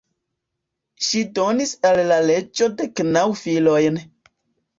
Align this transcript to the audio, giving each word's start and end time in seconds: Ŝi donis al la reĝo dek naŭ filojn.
Ŝi 1.07 1.21
donis 1.39 1.73
al 1.89 2.01
la 2.13 2.17
reĝo 2.31 2.71
dek 2.81 3.03
naŭ 3.11 3.25
filojn. 3.45 4.03